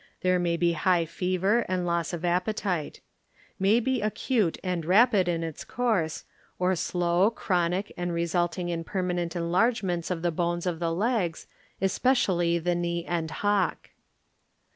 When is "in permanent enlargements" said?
8.69-10.09